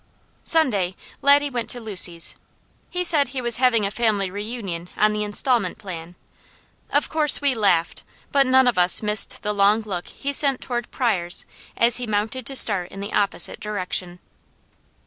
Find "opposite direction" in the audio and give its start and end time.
13.13-14.17